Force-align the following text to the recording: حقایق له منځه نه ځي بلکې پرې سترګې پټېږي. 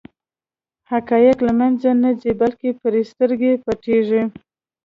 حقایق 0.91 1.37
له 1.47 1.53
منځه 1.59 1.89
نه 2.03 2.11
ځي 2.21 2.31
بلکې 2.41 2.69
پرې 2.81 3.01
سترګې 3.11 3.51
پټېږي. 3.63 4.23